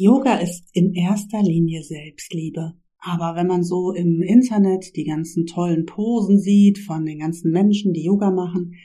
Yoga 0.00 0.36
ist 0.36 0.68
in 0.74 0.94
erster 0.94 1.42
Linie 1.42 1.82
Selbstliebe. 1.82 2.74
Aber 3.00 3.34
wenn 3.34 3.48
man 3.48 3.64
so 3.64 3.90
im 3.90 4.22
Internet 4.22 4.94
die 4.94 5.02
ganzen 5.02 5.44
tollen 5.44 5.86
Posen 5.86 6.38
sieht 6.38 6.78
von 6.78 7.04
den 7.04 7.18
ganzen 7.18 7.50
Menschen, 7.50 7.92
die 7.92 8.04
Yoga 8.04 8.30
machen, 8.30 8.76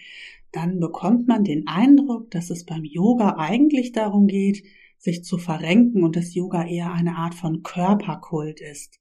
dann 0.51 0.79
bekommt 0.79 1.27
man 1.27 1.43
den 1.43 1.67
Eindruck, 1.67 2.31
dass 2.31 2.49
es 2.49 2.65
beim 2.65 2.83
Yoga 2.83 3.35
eigentlich 3.37 3.91
darum 3.91 4.25
geht, 4.25 4.63
sich 4.97 5.23
zu 5.23 5.37
verrenken 5.37 6.03
und 6.03 6.15
dass 6.15 6.33
Yoga 6.33 6.65
eher 6.65 6.91
eine 6.91 7.15
Art 7.15 7.35
von 7.35 7.61
Körperkult 7.61 8.59
ist. 8.59 8.99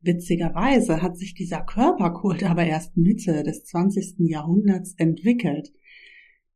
Witzigerweise 0.00 1.02
hat 1.02 1.18
sich 1.18 1.34
dieser 1.34 1.60
Körperkult 1.60 2.42
aber 2.42 2.64
erst 2.64 2.96
Mitte 2.96 3.42
des 3.42 3.64
20. 3.64 4.14
Jahrhunderts 4.30 4.94
entwickelt. 4.96 5.74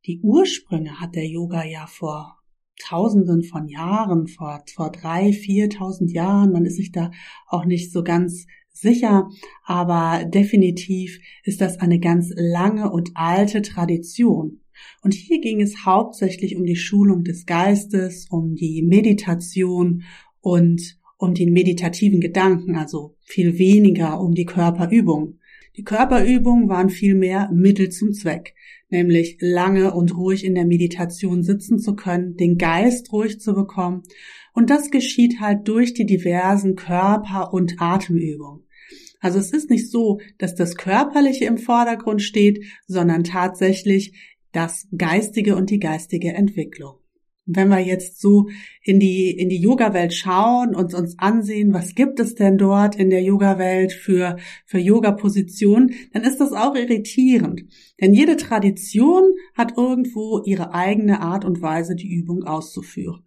Die 0.07 0.19
Ursprünge 0.21 0.99
hat 0.99 1.13
der 1.13 1.27
Yoga 1.27 1.63
ja 1.63 1.85
vor 1.85 2.38
Tausenden 2.79 3.43
von 3.43 3.67
Jahren, 3.67 4.27
vor, 4.27 4.63
vor 4.73 4.91
drei, 4.91 5.33
viertausend 5.33 6.11
Jahren. 6.11 6.51
Man 6.51 6.65
ist 6.65 6.77
sich 6.77 6.91
da 6.91 7.11
auch 7.47 7.65
nicht 7.65 7.91
so 7.91 8.03
ganz 8.03 8.45
sicher, 8.71 9.29
aber 9.65 10.25
definitiv 10.25 11.19
ist 11.43 11.61
das 11.61 11.79
eine 11.79 11.99
ganz 11.99 12.31
lange 12.35 12.91
und 12.91 13.11
alte 13.15 13.61
Tradition. 13.61 14.61
Und 15.01 15.13
hier 15.13 15.41
ging 15.41 15.61
es 15.61 15.85
hauptsächlich 15.85 16.55
um 16.55 16.63
die 16.63 16.77
Schulung 16.77 17.23
des 17.23 17.45
Geistes, 17.45 18.27
um 18.29 18.55
die 18.55 18.81
Meditation 18.81 20.03
und 20.41 20.97
um 21.17 21.33
den 21.33 21.51
meditativen 21.51 22.21
Gedanken, 22.21 22.75
also 22.75 23.17
viel 23.23 23.59
weniger 23.59 24.21
um 24.21 24.33
die 24.33 24.45
Körperübung. 24.45 25.38
Die 25.79 25.85
Körperübungen 25.85 26.67
waren 26.67 26.89
vielmehr 26.89 27.49
Mittel 27.51 27.89
zum 27.89 28.11
Zweck 28.11 28.53
nämlich 28.89 29.37
lange 29.39 29.93
und 29.93 30.15
ruhig 30.15 30.43
in 30.43 30.55
der 30.55 30.65
Meditation 30.65 31.43
sitzen 31.43 31.79
zu 31.79 31.95
können, 31.95 32.35
den 32.35 32.57
Geist 32.57 33.11
ruhig 33.11 33.39
zu 33.39 33.53
bekommen. 33.53 34.03
Und 34.53 34.69
das 34.69 34.91
geschieht 34.91 35.39
halt 35.39 35.67
durch 35.67 35.93
die 35.93 36.05
diversen 36.05 36.75
Körper- 36.75 37.53
und 37.53 37.75
Atemübungen. 37.79 38.63
Also 39.21 39.37
es 39.37 39.51
ist 39.51 39.69
nicht 39.69 39.89
so, 39.89 40.19
dass 40.37 40.55
das 40.55 40.75
Körperliche 40.75 41.45
im 41.45 41.57
Vordergrund 41.57 42.21
steht, 42.21 42.65
sondern 42.87 43.23
tatsächlich 43.23 44.13
das 44.51 44.87
Geistige 44.97 45.55
und 45.55 45.69
die 45.69 45.79
geistige 45.79 46.33
Entwicklung 46.33 46.98
wenn 47.55 47.69
wir 47.69 47.79
jetzt 47.79 48.21
so 48.21 48.49
in 48.83 48.99
die, 48.99 49.31
in 49.31 49.49
die 49.49 49.59
Yoga-Welt 49.59 50.13
schauen 50.13 50.75
und 50.75 50.93
uns 50.93 51.17
ansehen, 51.17 51.73
was 51.73 51.95
gibt 51.95 52.19
es 52.19 52.35
denn 52.35 52.57
dort 52.57 52.95
in 52.95 53.09
der 53.09 53.23
Yoga-Welt 53.23 53.91
für, 53.91 54.37
für 54.65 54.79
Yoga-Positionen, 54.79 55.93
dann 56.13 56.23
ist 56.23 56.39
das 56.39 56.53
auch 56.53 56.75
irritierend. 56.75 57.65
Denn 57.99 58.13
jede 58.13 58.37
Tradition 58.37 59.23
hat 59.55 59.77
irgendwo 59.77 60.41
ihre 60.45 60.73
eigene 60.73 61.21
Art 61.21 61.43
und 61.43 61.61
Weise, 61.61 61.95
die 61.95 62.09
Übung 62.09 62.43
auszuführen. 62.43 63.23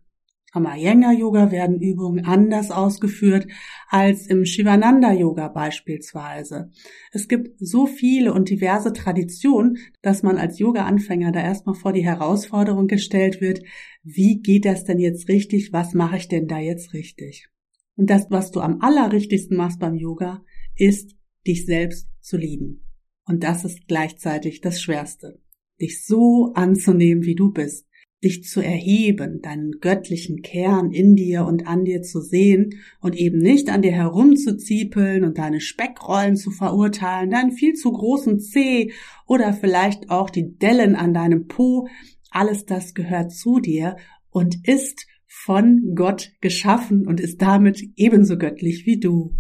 Am 0.55 0.67
Iyengar 0.67 1.15
Yoga 1.15 1.51
werden 1.51 1.81
Übungen 1.81 2.27
anders 2.27 2.71
ausgeführt 2.71 3.47
als 3.89 4.27
im 4.27 4.45
Shivananda 4.45 5.11
Yoga 5.11 5.49
beispielsweise. 5.49 6.71
Es 7.11 7.27
gibt 7.27 7.59
so 7.59 7.87
viele 7.87 8.35
und 8.35 8.51
diverse 8.51 8.93
Traditionen, 8.93 9.79
dass 10.03 10.23
man 10.23 10.37
als 10.37 10.59
Yoga-Anfänger 10.59 11.33
da 11.33 11.41
erstmal 11.41 11.75
vor 11.75 11.95
die 11.95 12.05
Herausforderung 12.05 12.87
gestellt 12.87 13.41
wird, 13.41 13.63
wie 14.03 14.43
geht 14.43 14.67
das 14.67 14.85
denn 14.85 14.99
jetzt 14.99 15.29
richtig? 15.31 15.73
Was 15.73 15.95
mache 15.95 16.19
ich 16.19 16.29
denn 16.29 16.49
da 16.49 16.59
jetzt 16.59 16.93
richtig? 16.93 17.49
Und 17.97 18.11
das, 18.11 18.27
was 18.29 18.51
du 18.51 18.61
am 18.61 18.83
allerrichtigsten 18.83 19.57
machst 19.57 19.81
beim 19.81 19.95
Yoga, 19.95 20.45
ist, 20.77 21.17
dich 21.47 21.65
selbst 21.65 22.11
zu 22.21 22.37
lieben. 22.37 22.85
Und 23.25 23.43
das 23.43 23.65
ist 23.65 23.89
gleichzeitig 23.89 24.61
das 24.61 24.83
Schwerste. 24.83 25.41
Dich 25.81 26.05
so 26.05 26.53
anzunehmen, 26.55 27.25
wie 27.25 27.35
du 27.35 27.53
bist 27.53 27.87
dich 28.23 28.45
zu 28.45 28.61
erheben, 28.61 29.41
deinen 29.43 29.81
göttlichen 29.81 30.43
Kern 30.43 30.93
in 30.93 31.17
dir 31.17 31.45
und 31.45 31.67
an 31.67 31.85
dir 31.85 32.03
zu 32.03 32.21
sehen 32.21 32.81
und 33.01 33.17
eben 33.17 33.39
nicht 33.39 33.69
an 33.69 33.83
dir 33.83 33.93
herumzuziepeln 33.93 35.25
und 35.25 35.39
deine 35.39 35.61
Speckrollen 35.61 36.37
zu 36.37 36.51
verurteilen, 36.51 37.31
deinen 37.31 37.53
viel 37.53 37.75
zu 37.75 37.91
großen 37.93 38.39
Zeh 38.39 38.93
oder 39.27 39.53
vielleicht 39.53 40.11
auch 40.11 40.31
die 40.31 40.57
Dellen 40.57 40.95
an 40.95 41.13
deinem 41.13 41.49
Po. 41.49 41.89
Alles 42.31 42.65
das 42.65 42.95
gehört 42.95 43.33
zu 43.33 43.59
dir 43.59 43.97
und 44.31 44.67
ist 44.67 45.07
von 45.27 45.95
Gott 45.95 46.33
geschaffen 46.41 47.07
und 47.07 47.19
ist 47.19 47.43
damit 47.43 47.83
ebenso 47.97 48.39
göttlich 48.39 48.87
wie 48.87 49.01
du. 49.01 49.35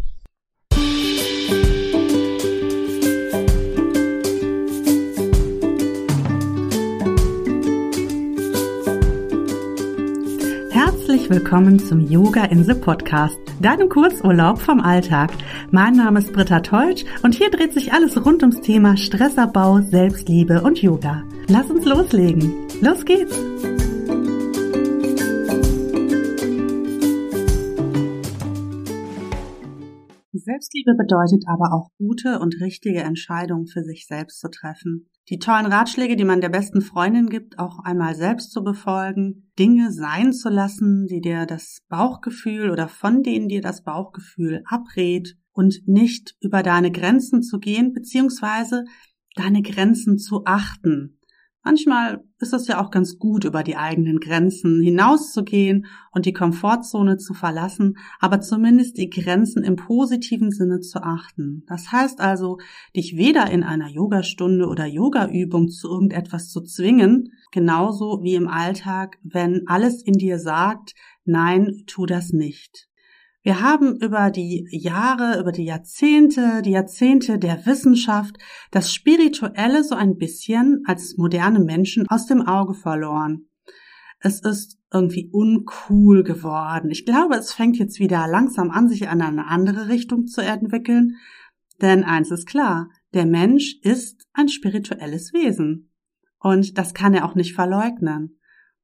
Willkommen 11.29 11.79
zum 11.79 12.01
Yoga 12.01 12.45
in 12.45 12.65
the 12.65 12.75
Podcast, 12.75 13.39
deinem 13.61 13.89
Kurzurlaub 13.89 14.59
vom 14.59 14.81
Alltag. 14.81 15.31
Mein 15.71 15.95
Name 15.95 16.19
ist 16.19 16.33
Britta 16.33 16.61
Teutsch 16.61 17.05
und 17.23 17.35
hier 17.35 17.51
dreht 17.51 17.73
sich 17.73 17.93
alles 17.93 18.25
rund 18.25 18.43
ums 18.43 18.61
Thema 18.61 18.97
Stressabbau, 18.97 19.81
Selbstliebe 19.83 20.63
und 20.63 20.83
Yoga. 20.83 21.23
Lass 21.49 21.71
uns 21.71 21.85
loslegen. 21.85 22.53
Los 22.81 23.05
geht's! 23.05 23.37
Selbstliebe 30.33 30.95
bedeutet 30.97 31.45
aber 31.47 31.73
auch 31.73 31.91
gute 31.99 32.41
und 32.41 32.61
richtige 32.61 33.03
Entscheidungen 33.03 33.67
für 33.67 33.85
sich 33.85 34.07
selbst 34.07 34.41
zu 34.41 34.51
treffen. 34.51 35.09
Die 35.29 35.39
tollen 35.39 35.67
Ratschläge, 35.67 36.17
die 36.17 36.25
man 36.25 36.41
der 36.41 36.49
besten 36.49 36.81
Freundin 36.81 37.29
gibt, 37.29 37.59
auch 37.59 37.79
einmal 37.85 38.15
selbst 38.15 38.51
zu 38.51 38.65
befolgen, 38.65 39.53
Dinge 39.59 39.93
sein 39.93 40.33
zu 40.33 40.49
lassen, 40.49 41.07
die 41.07 41.21
dir 41.21 41.47
das 41.47 41.79
Bauchgefühl 41.89 42.71
oder 42.71 42.89
von 42.89 43.23
denen 43.23 43.49
dir 43.49 43.61
das 43.61 43.85
Bauchgefühl 43.85 44.63
abrät 44.67 45.37
und 45.53 45.83
nicht 45.87 46.35
über 46.41 46.63
deine 46.63 46.91
Grenzen 46.91 47.43
zu 47.43 47.61
gehen, 47.61 47.93
beziehungsweise 47.93 48.85
deine 49.37 49.63
Grenzen 49.63 50.19
zu 50.19 50.43
achten. 50.45 51.21
Manchmal 51.65 52.25
ist 52.41 52.53
es 52.53 52.67
ja 52.67 52.83
auch 52.83 52.91
ganz 52.91 53.19
gut, 53.19 53.45
über 53.45 53.63
die 53.63 53.77
eigenen 53.77 54.19
Grenzen 54.19 54.83
hinauszugehen 54.83 55.87
und 56.11 56.27
die 56.27 56.33
Komfortzone 56.33 57.19
zu 57.19 57.35
verlassen, 57.35 57.99
aber 58.19 58.41
zumindest 58.41 58.99
die 58.99 59.09
Grenzen 59.09 59.63
im 59.63 59.77
positiven 59.77 60.51
Sinne 60.51 60.81
zu 60.81 61.05
achten. 61.05 61.63
Das 61.69 61.93
heißt 61.93 62.21
also, 62.21 62.59
dich 62.97 63.17
weder 63.17 63.49
in 63.49 63.63
einer 63.63 63.89
Yogastunde 63.89 64.67
oder 64.67 64.87
Yogaübung 64.87 65.69
zu 65.69 65.89
irgendetwas 65.89 66.49
zu 66.49 66.63
zwingen, 66.63 67.33
genauso 67.53 68.23
wie 68.23 68.35
im 68.35 68.49
Alltag, 68.49 69.19
wenn 69.23 69.63
alles 69.67 70.03
in 70.03 70.15
dir 70.15 70.41
sagt, 70.41 70.95
nein, 71.25 71.85
tu 71.87 72.07
das 72.07 72.33
nicht. 72.33 72.89
Wir 73.45 73.61
haben 73.61 73.97
über 73.97 74.31
die 74.31 74.69
Jahre, 74.71 75.41
über 75.41 75.51
die 75.51 75.65
Jahrzehnte, 75.65 76.63
die 76.63 76.71
Jahrzehnte 76.71 77.41
der 77.41 77.67
Wissenschaft 77.67 78.37
das 78.71 78.95
Spirituelle 78.95 79.83
so 79.83 79.97
ein 79.97 80.17
bisschen 80.17 80.85
als 80.87 81.17
moderne 81.17 81.59
Menschen 81.59 82.07
aus 82.09 82.27
dem 82.27 82.43
Auge 82.43 82.75
verloren. 82.75 83.49
Es 84.21 84.41
ist 84.41 84.79
irgendwie 84.93 85.29
uncool 85.33 86.23
geworden. 86.23 86.91
Ich 86.91 87.05
glaube, 87.05 87.35
es 87.35 87.53
fängt 87.53 87.79
jetzt 87.79 87.99
wieder 87.99 88.29
langsam 88.29 88.71
an, 88.71 88.89
sich 88.89 89.03
in 89.03 89.09
eine 89.09 89.49
andere 89.49 89.89
Richtung 89.89 90.29
zu 90.29 90.41
entwickeln. 90.41 91.17
Denn 91.81 92.05
eins 92.05 92.31
ist 92.31 92.47
klar, 92.47 92.91
der 93.13 93.27
Mensch 93.27 93.81
ist 93.83 94.29
ein 94.35 94.49
spirituelles 94.49 95.33
Wesen. 95.33 95.91
Und 96.39 96.79
das 96.79 96.95
kann 96.95 97.15
er 97.15 97.25
auch 97.25 97.35
nicht 97.35 97.55
verleugnen. 97.55 98.39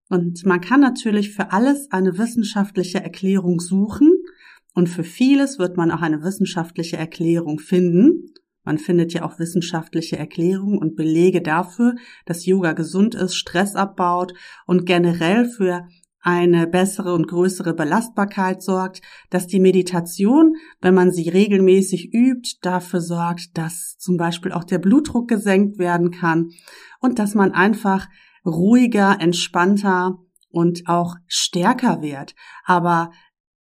Und 0.08 0.44
man 0.44 0.60
kann 0.60 0.80
natürlich 0.80 1.32
für 1.32 1.52
alles 1.52 1.92
eine 1.92 2.18
wissenschaftliche 2.18 3.00
Erklärung 3.00 3.60
suchen, 3.60 4.17
und 4.78 4.88
für 4.88 5.02
vieles 5.02 5.58
wird 5.58 5.76
man 5.76 5.90
auch 5.90 6.02
eine 6.02 6.22
wissenschaftliche 6.22 6.96
Erklärung 6.96 7.58
finden. 7.58 8.32
Man 8.62 8.78
findet 8.78 9.12
ja 9.12 9.24
auch 9.24 9.40
wissenschaftliche 9.40 10.16
Erklärungen 10.16 10.78
und 10.78 10.94
Belege 10.94 11.42
dafür, 11.42 11.96
dass 12.26 12.46
Yoga 12.46 12.74
gesund 12.74 13.16
ist, 13.16 13.34
Stress 13.34 13.74
abbaut 13.74 14.34
und 14.66 14.86
generell 14.86 15.46
für 15.46 15.88
eine 16.20 16.68
bessere 16.68 17.12
und 17.12 17.26
größere 17.26 17.74
Belastbarkeit 17.74 18.62
sorgt, 18.62 19.02
dass 19.30 19.48
die 19.48 19.58
Meditation, 19.58 20.54
wenn 20.80 20.94
man 20.94 21.10
sie 21.10 21.28
regelmäßig 21.28 22.14
übt, 22.14 22.58
dafür 22.62 23.00
sorgt, 23.00 23.58
dass 23.58 23.96
zum 23.98 24.16
Beispiel 24.16 24.52
auch 24.52 24.62
der 24.62 24.78
Blutdruck 24.78 25.26
gesenkt 25.26 25.80
werden 25.80 26.12
kann 26.12 26.50
und 27.00 27.18
dass 27.18 27.34
man 27.34 27.50
einfach 27.50 28.06
ruhiger, 28.46 29.16
entspannter 29.20 30.20
und 30.50 30.86
auch 30.86 31.16
stärker 31.26 32.00
wird. 32.00 32.36
Aber 32.64 33.10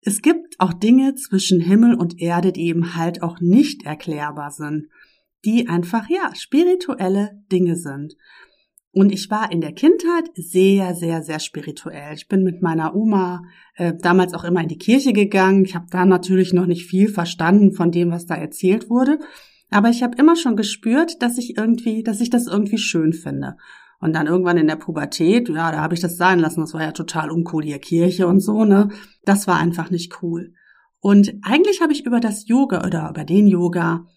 es 0.01 0.21
gibt 0.21 0.59
auch 0.59 0.73
Dinge 0.73 1.15
zwischen 1.15 1.61
Himmel 1.61 1.93
und 1.95 2.19
Erde, 2.19 2.51
die 2.51 2.67
eben 2.67 2.95
halt 2.95 3.21
auch 3.21 3.39
nicht 3.39 3.83
erklärbar 3.85 4.51
sind, 4.51 4.87
die 5.45 5.67
einfach, 5.67 6.09
ja, 6.09 6.33
spirituelle 6.35 7.43
Dinge 7.51 7.75
sind. 7.75 8.15
Und 8.93 9.11
ich 9.11 9.29
war 9.29 9.51
in 9.51 9.61
der 9.61 9.71
Kindheit 9.71 10.29
sehr, 10.35 10.95
sehr, 10.95 11.23
sehr 11.23 11.39
spirituell. 11.39 12.13
Ich 12.13 12.27
bin 12.27 12.43
mit 12.43 12.61
meiner 12.61 12.93
Oma 12.93 13.43
äh, 13.75 13.93
damals 13.97 14.33
auch 14.33 14.43
immer 14.43 14.61
in 14.61 14.67
die 14.67 14.77
Kirche 14.77 15.13
gegangen. 15.13 15.63
Ich 15.63 15.75
habe 15.75 15.85
da 15.89 16.03
natürlich 16.03 16.51
noch 16.51 16.65
nicht 16.65 16.87
viel 16.87 17.07
verstanden 17.07 17.71
von 17.71 17.91
dem, 17.91 18.11
was 18.11 18.25
da 18.25 18.35
erzählt 18.35 18.89
wurde. 18.89 19.19
Aber 19.69 19.89
ich 19.89 20.03
habe 20.03 20.17
immer 20.17 20.35
schon 20.35 20.57
gespürt, 20.57 21.21
dass 21.21 21.37
ich 21.37 21.57
irgendwie, 21.57 22.03
dass 22.03 22.19
ich 22.19 22.29
das 22.29 22.47
irgendwie 22.47 22.77
schön 22.77 23.13
finde. 23.13 23.55
Und 24.01 24.13
dann 24.13 24.27
irgendwann 24.27 24.57
in 24.57 24.67
der 24.67 24.75
Pubertät, 24.75 25.47
ja, 25.47 25.71
da 25.71 25.79
habe 25.79 25.93
ich 25.93 25.99
das 25.99 26.17
sein 26.17 26.39
lassen. 26.39 26.61
Das 26.61 26.73
war 26.73 26.81
ja 26.81 26.91
total 26.91 27.29
uncool, 27.29 27.63
hier 27.63 27.79
Kirche 27.79 28.27
und 28.27 28.39
so, 28.39 28.65
ne? 28.65 28.89
Das 29.23 29.47
war 29.47 29.57
einfach 29.57 29.91
nicht 29.91 30.21
cool. 30.23 30.53
Und 30.99 31.33
eigentlich 31.43 31.81
habe 31.81 31.93
ich 31.93 32.05
über 32.05 32.19
das 32.19 32.47
Yoga 32.47 32.85
oder 32.85 33.09
über 33.09 33.23
den 33.23 33.47
Yoga 33.47 34.07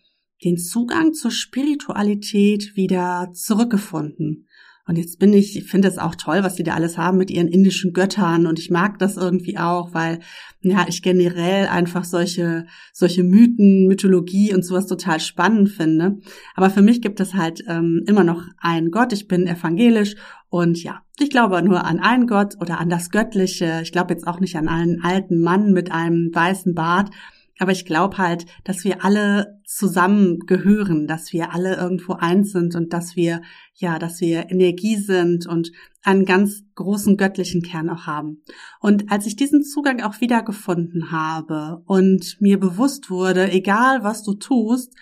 den 0.42 0.58
Zugang 0.58 1.12
zur 1.12 1.30
Spiritualität 1.30 2.76
wieder 2.76 3.30
zurückgefunden. 3.32 4.48
Und 4.86 4.98
jetzt 4.98 5.18
bin 5.18 5.32
ich, 5.32 5.56
ich 5.56 5.64
finde 5.64 5.88
es 5.88 5.96
auch 5.96 6.14
toll, 6.14 6.42
was 6.42 6.56
die 6.56 6.62
da 6.62 6.74
alles 6.74 6.98
haben 6.98 7.16
mit 7.16 7.30
ihren 7.30 7.48
indischen 7.48 7.94
Göttern 7.94 8.46
und 8.46 8.58
ich 8.58 8.70
mag 8.70 8.98
das 8.98 9.16
irgendwie 9.16 9.56
auch, 9.56 9.94
weil 9.94 10.20
ja, 10.60 10.84
ich 10.88 11.00
generell 11.00 11.68
einfach 11.68 12.04
solche 12.04 12.66
solche 12.92 13.24
Mythen, 13.24 13.86
Mythologie 13.86 14.54
und 14.54 14.62
sowas 14.62 14.86
total 14.86 15.20
spannend 15.20 15.70
finde. 15.70 16.18
Aber 16.54 16.68
für 16.68 16.82
mich 16.82 17.00
gibt 17.00 17.20
es 17.20 17.32
halt 17.32 17.64
ähm, 17.66 18.02
immer 18.06 18.24
noch 18.24 18.42
einen 18.58 18.90
Gott. 18.90 19.14
Ich 19.14 19.26
bin 19.26 19.46
evangelisch 19.46 20.16
und 20.50 20.82
ja, 20.82 21.00
ich 21.18 21.30
glaube 21.30 21.62
nur 21.62 21.84
an 21.84 21.98
einen 21.98 22.26
Gott 22.26 22.54
oder 22.60 22.78
an 22.78 22.90
das 22.90 23.10
Göttliche. 23.10 23.80
Ich 23.82 23.92
glaube 23.92 24.12
jetzt 24.12 24.26
auch 24.26 24.40
nicht 24.40 24.56
an 24.56 24.68
einen 24.68 25.02
alten 25.02 25.40
Mann 25.40 25.72
mit 25.72 25.92
einem 25.92 26.30
weißen 26.34 26.74
Bart, 26.74 27.10
aber 27.58 27.72
ich 27.72 27.84
glaube 27.84 28.18
halt, 28.18 28.46
dass 28.64 28.84
wir 28.84 29.04
alle 29.04 29.60
zusammengehören, 29.64 31.06
dass 31.06 31.32
wir 31.32 31.52
alle 31.52 31.76
irgendwo 31.76 32.14
eins 32.14 32.50
sind 32.52 32.74
und 32.74 32.92
dass 32.92 33.14
wir, 33.14 33.42
ja, 33.74 33.98
dass 33.98 34.20
wir 34.20 34.50
Energie 34.50 34.96
sind 34.96 35.46
und 35.46 35.70
einen 36.02 36.24
ganz 36.24 36.62
großen 36.74 37.16
göttlichen 37.16 37.62
Kern 37.62 37.88
auch 37.90 38.06
haben. 38.06 38.42
Und 38.80 39.10
als 39.10 39.26
ich 39.26 39.36
diesen 39.36 39.62
Zugang 39.62 40.02
auch 40.02 40.20
wiedergefunden 40.20 41.12
habe 41.12 41.82
und 41.86 42.36
mir 42.40 42.58
bewusst 42.58 43.08
wurde, 43.08 43.50
egal 43.52 44.02
was 44.02 44.22
du 44.24 44.34
tust, 44.34 44.92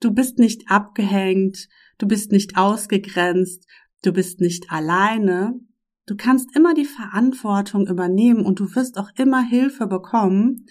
du 0.00 0.12
bist 0.12 0.38
nicht 0.38 0.70
abgehängt, 0.70 1.68
du 1.98 2.06
bist 2.06 2.30
nicht 2.30 2.56
ausgegrenzt, 2.56 3.66
du 4.02 4.12
bist 4.12 4.40
nicht 4.40 4.70
alleine, 4.70 5.58
du 6.06 6.16
kannst 6.16 6.54
immer 6.54 6.74
die 6.74 6.84
Verantwortung 6.84 7.86
übernehmen 7.86 8.44
und 8.44 8.60
du 8.60 8.74
wirst 8.74 8.98
auch 8.98 9.10
immer 9.16 9.42
Hilfe 9.42 9.86
bekommen, 9.86 10.66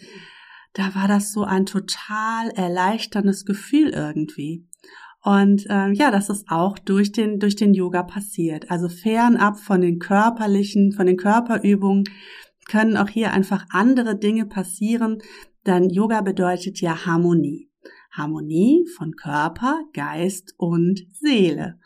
da 0.80 0.96
war 0.96 1.10
das 1.10 1.34
so 1.34 1.44
ein 1.44 1.66
total 1.66 2.52
erleichterndes 2.52 3.44
Gefühl 3.44 3.90
irgendwie. 3.90 4.66
Und 5.22 5.66
ähm, 5.70 5.94
ja, 5.94 6.10
das 6.10 6.30
ist 6.30 6.46
auch 6.50 6.80
durch 6.80 7.12
den 7.12 7.40
durch 7.40 7.58
den 7.58 7.74
Yoga 7.74 8.04
passiert. 8.04 8.72
Also 8.72 8.88
fernab 8.88 9.60
von 9.60 9.82
den 9.82 10.00
körperlichen, 10.00 10.94
von 10.94 11.06
den 11.06 11.18
Körperübungen 11.18 12.06
können 12.70 12.96
auch 12.96 13.10
hier 13.10 13.34
einfach 13.34 13.66
andere 13.72 14.18
Dinge 14.18 14.46
passieren, 14.46 15.18
denn 15.66 15.90
Yoga 15.90 16.22
bedeutet 16.22 16.80
ja 16.80 17.06
Harmonie. 17.06 17.70
Harmonie 18.12 18.86
von 18.96 19.16
Körper, 19.18 19.82
Geist 19.94 20.54
und 20.58 21.02
Seele. 21.12 21.78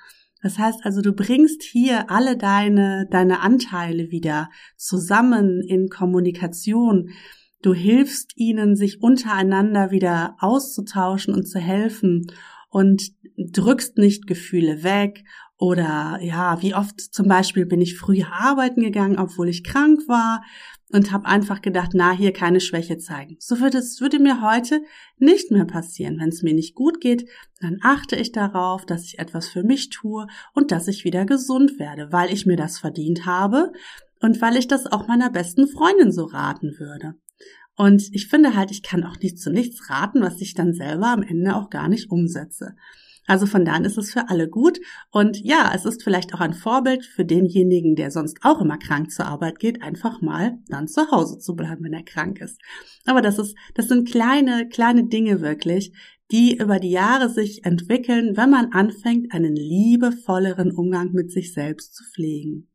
Das 0.44 0.60
heißt 0.60 0.86
also, 0.86 1.02
du 1.02 1.14
bringst 1.14 1.64
hier 1.64 2.12
alle 2.12 2.38
deine, 2.38 3.08
deine 3.10 3.40
Anteile 3.40 4.12
wieder 4.12 4.50
zusammen 4.78 5.62
in 5.62 5.90
Kommunikation 5.90 7.10
Du 7.64 7.74
hilfst 7.74 8.34
ihnen, 8.36 8.76
sich 8.76 9.02
untereinander 9.02 9.90
wieder 9.90 10.36
auszutauschen 10.40 11.34
und 11.34 11.46
zu 11.46 11.60
helfen 11.60 12.28
und 12.70 13.14
drückst 13.38 13.98
nicht 13.98 14.28
Gefühle 14.28 14.84
weg 14.84 15.24
oder 15.58 16.20
ja, 16.22 16.62
wie 16.62 16.76
oft 16.76 17.00
zum 17.00 17.30
Beispiel 17.30 17.66
bin 17.66 17.80
ich 17.80 17.98
früher 17.98 18.34
arbeiten 18.34 18.82
gegangen, 18.82 19.18
obwohl 19.18 19.48
ich 19.48 19.64
krank 19.64 20.02
war 20.10 20.44
und 20.92 21.14
habe 21.14 21.26
einfach 21.26 21.62
gedacht, 21.62 21.92
na, 21.94 22.12
hier 22.12 22.34
keine 22.34 22.60
Schwäche 22.60 22.98
zeigen. 22.98 23.38
So 23.40 23.62
würde 23.62 23.78
es 23.78 24.02
würde 24.02 24.20
mir 24.20 24.42
heute 24.42 24.82
nicht 25.18 25.52
mehr 25.52 25.66
passieren. 25.66 26.20
Wenn 26.20 26.30
es 26.30 26.44
mir 26.44 26.54
nicht 26.54 26.76
gut 26.76 27.00
geht, 27.00 27.30
dann 27.62 27.78
achte 27.82 28.18
ich 28.18 28.34
darauf, 28.34 28.86
dass 28.86 29.06
ich 29.06 29.20
etwas 29.20 29.48
für 29.48 29.64
mich 29.64 29.90
tue 29.90 30.28
und 30.54 30.72
dass 30.72 30.90
ich 30.90 31.06
wieder 31.06 31.26
gesund 31.26 31.80
werde, 31.80 32.12
weil 32.12 32.30
ich 32.34 32.46
mir 32.46 32.58
das 32.58 32.78
verdient 32.78 33.26
habe 33.26 33.72
und 34.20 34.42
weil 34.42 34.58
ich 34.58 34.68
das 34.68 34.86
auch 34.86 35.08
meiner 35.08 35.30
besten 35.30 35.68
Freundin 35.70 36.12
so 36.12 36.26
raten 36.26 36.78
würde. 36.78 37.16
Und 37.76 38.04
ich 38.12 38.28
finde 38.28 38.56
halt, 38.56 38.72
ich 38.72 38.84
kann 38.84 39.04
auch 39.04 39.18
nicht 39.20 39.40
zu 39.40 39.52
nichts 39.52 39.90
raten, 39.90 40.22
was 40.22 40.42
ich 40.42 40.54
dann 40.54 40.74
selber 40.74 41.08
am 41.08 41.24
Ende 41.24 41.56
auch 41.56 41.70
gar 41.70 41.88
nicht 41.88 42.12
umsetze. 42.12 42.76
Also 43.26 43.46
von 43.46 43.64
daher 43.64 43.86
ist 43.86 43.98
es 43.98 44.12
für 44.12 44.30
alle 44.30 44.50
gut. 44.50 44.80
Und 45.12 45.40
ja, 45.40 45.72
es 45.74 45.86
ist 45.86 46.04
vielleicht 46.04 46.34
auch 46.34 46.42
ein 46.42 46.54
Vorbild 46.54 47.06
für 47.06 47.26
denjenigen, 47.26 47.96
der 47.96 48.12
sonst 48.12 48.40
auch 48.44 48.60
immer 48.60 48.78
krank 48.78 49.12
zur 49.12 49.26
Arbeit 49.26 49.60
geht, 49.60 49.82
einfach 49.82 50.22
mal 50.22 50.60
dann 50.68 50.88
zu 50.88 51.10
Hause 51.10 51.40
zu 51.40 51.56
bleiben, 51.56 51.86
wenn 51.86 51.94
er 51.94 52.04
krank 52.04 52.42
ist. 52.42 52.60
Aber 53.06 53.22
das 53.22 53.40
ist, 53.40 53.56
das 53.76 53.88
sind 53.88 54.10
kleine, 54.10 54.68
kleine 54.68 55.06
Dinge 55.06 55.42
wirklich, 55.42 55.94
die 56.32 56.58
über 56.58 56.80
die 56.80 56.92
Jahre 56.92 57.30
sich 57.30 57.64
entwickeln, 57.64 58.36
wenn 58.36 58.50
man 58.50 58.72
anfängt, 58.72 59.34
einen 59.34 59.56
liebevolleren 59.56 60.72
Umgang 60.72 61.12
mit 61.14 61.32
sich 61.32 61.54
selbst 61.54 61.96
zu 61.96 62.04
pflegen. 62.04 62.73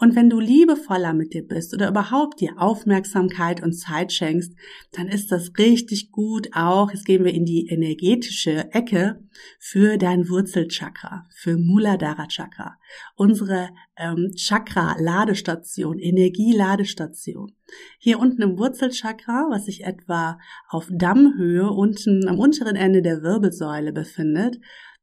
Und 0.00 0.16
wenn 0.16 0.30
du 0.30 0.40
liebevoller 0.40 1.12
mit 1.12 1.34
dir 1.34 1.46
bist 1.46 1.74
oder 1.74 1.90
überhaupt 1.90 2.40
dir 2.40 2.54
Aufmerksamkeit 2.56 3.62
und 3.62 3.74
Zeit 3.74 4.12
schenkst, 4.12 4.54
dann 4.92 5.08
ist 5.08 5.30
das 5.30 5.52
richtig 5.58 6.10
gut 6.10 6.48
auch, 6.54 6.90
jetzt 6.90 7.04
gehen 7.04 7.22
wir 7.22 7.34
in 7.34 7.44
die 7.44 7.68
energetische 7.68 8.72
Ecke, 8.72 9.22
für 9.58 9.98
dein 9.98 10.28
Wurzelchakra, 10.28 11.26
für 11.34 11.56
Muladhara 11.56 12.26
Chakra, 12.28 12.76
unsere 13.14 13.68
ähm, 13.96 14.32
Chakra-Ladestation, 14.34 15.98
Energieladestation. 15.98 17.52
Hier 17.98 18.18
unten 18.18 18.42
im 18.42 18.58
Wurzelchakra, 18.58 19.48
was 19.50 19.66
sich 19.66 19.84
etwa 19.84 20.38
auf 20.68 20.88
Dammhöhe 20.90 21.70
unten 21.70 22.26
am 22.26 22.38
unteren 22.38 22.76
Ende 22.76 23.02
der 23.02 23.22
Wirbelsäule 23.22 23.92
befindet, 23.92 24.58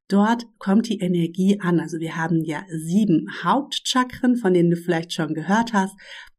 Dort 0.08 0.46
kommt 0.58 0.88
die 0.88 1.00
Energie 1.00 1.60
an. 1.60 1.80
Also 1.80 2.00
wir 2.00 2.16
haben 2.16 2.44
ja 2.44 2.64
sieben 2.70 3.28
Hauptchakren, 3.44 4.38
von 4.38 4.54
denen 4.54 4.72
du 4.72 4.78
vielleicht 4.78 5.14
schon 5.14 5.34
gehört 5.34 5.74
hast. 5.74 5.96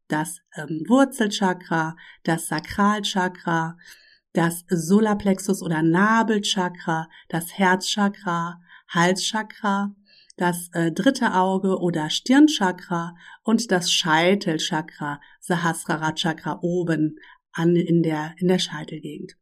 Das 0.07 0.39
ähm, 0.55 0.83
Wurzelchakra, 0.87 1.95
das 2.23 2.47
Sakralchakra, 2.47 3.77
das 4.33 4.65
Solarplexus 4.69 5.61
oder 5.61 5.83
Nabelchakra, 5.83 7.09
das 7.27 7.57
Herzchakra, 7.57 8.59
Halschakra, 8.87 9.95
das 10.35 10.69
äh, 10.73 10.91
dritte 10.91 11.35
Auge 11.35 11.77
oder 11.79 12.09
Stirnchakra 12.09 13.15
und 13.43 13.71
das 13.71 13.91
Scheitelchakra, 13.91 15.19
Sahasrara 15.41 16.13
Chakra 16.13 16.59
oben 16.61 17.17
an 17.51 17.75
in 17.75 18.01
der 18.01 18.33
in 18.37 18.47
der 18.47 18.59
Scheitelgegend. 18.59 19.38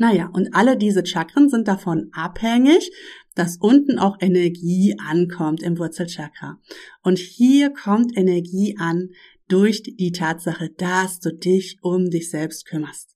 Naja, 0.00 0.30
und 0.32 0.54
alle 0.54 0.78
diese 0.78 1.04
Chakren 1.04 1.50
sind 1.50 1.68
davon 1.68 2.08
abhängig, 2.12 2.90
dass 3.34 3.58
unten 3.58 3.98
auch 3.98 4.16
Energie 4.18 4.96
ankommt 4.98 5.62
im 5.62 5.78
Wurzelchakra. 5.78 6.58
Und 7.02 7.18
hier 7.18 7.68
kommt 7.68 8.16
Energie 8.16 8.76
an 8.78 9.10
durch 9.46 9.82
die 9.82 10.12
Tatsache, 10.12 10.70
dass 10.78 11.20
du 11.20 11.34
dich 11.34 11.76
um 11.82 12.08
dich 12.08 12.30
selbst 12.30 12.64
kümmerst. 12.64 13.14